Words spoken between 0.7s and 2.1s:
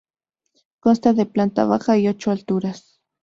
Consta de planta baja y